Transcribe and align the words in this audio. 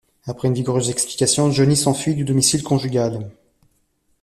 Après 0.25 0.47
une 0.47 0.55
vigoureuse 0.55 0.89
explication, 0.89 1.51
Johnny 1.51 1.75
s'enfuit 1.75 2.15
du 2.15 2.23
domicile 2.23 2.63
conjugal. 2.63 3.29